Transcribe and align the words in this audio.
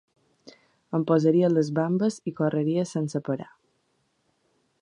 Em 0.99 1.05
posaria 1.11 1.51
les 1.53 1.69
bambes 1.79 2.19
i 2.31 2.35
correria 2.41 2.89
sense 2.93 3.25
parar. 3.29 3.51